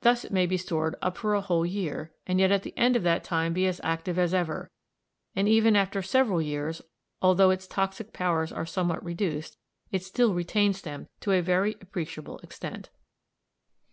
Thus 0.00 0.24
it 0.24 0.32
may 0.32 0.46
be 0.46 0.56
stored 0.56 0.96
up 1.00 1.16
for 1.16 1.34
a 1.34 1.40
whole 1.40 1.64
year, 1.64 2.12
and 2.26 2.40
yet 2.40 2.50
at 2.50 2.64
the 2.64 2.76
end 2.76 2.96
of 2.96 3.04
that 3.04 3.22
time 3.22 3.52
be 3.52 3.64
as 3.68 3.80
active 3.84 4.18
as 4.18 4.34
ever; 4.34 4.72
and 5.36 5.48
even 5.48 5.76
after 5.76 6.02
several 6.02 6.42
years, 6.42 6.82
although 7.20 7.50
its 7.50 7.68
toxic 7.68 8.12
powers 8.12 8.50
are 8.50 8.66
somewhat 8.66 9.04
reduced, 9.04 9.56
it 9.92 10.02
still 10.02 10.34
retains 10.34 10.82
them 10.82 11.06
to 11.20 11.30
a 11.30 11.42
very 11.42 11.76
appreciable 11.80 12.38
extent. 12.38 12.90